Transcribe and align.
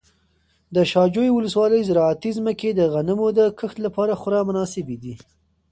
د 0.75 0.77
شاجوی 0.91 1.29
ولسوالۍ 1.33 1.81
زراعتي 1.89 2.31
ځمکې 2.37 2.69
د 2.73 2.81
غنمو 2.93 3.27
د 3.37 3.39
کښت 3.59 3.77
لپاره 3.85 4.13
خورا 4.21 4.41
مناسبې 4.49 4.97
دي. 5.03 5.15